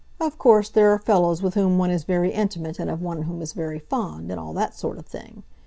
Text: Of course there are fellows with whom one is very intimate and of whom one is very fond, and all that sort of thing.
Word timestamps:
Of 0.19 0.39
course 0.39 0.67
there 0.67 0.89
are 0.89 0.97
fellows 0.97 1.43
with 1.43 1.53
whom 1.53 1.77
one 1.77 1.91
is 1.91 2.05
very 2.05 2.31
intimate 2.31 2.79
and 2.79 2.89
of 2.89 3.01
whom 3.01 3.05
one 3.27 3.41
is 3.43 3.53
very 3.53 3.77
fond, 3.77 4.31
and 4.31 4.39
all 4.39 4.51
that 4.53 4.73
sort 4.75 4.97
of 4.97 5.05
thing. 5.05 5.43